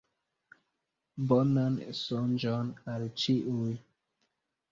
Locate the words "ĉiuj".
3.25-3.71